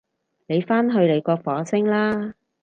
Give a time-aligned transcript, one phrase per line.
[0.47, 2.33] 你返去你個火星啦